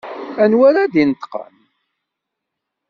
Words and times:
Anwa 0.43 0.63
ara 0.69 0.91
d-ineṭṭqen? 0.93 1.55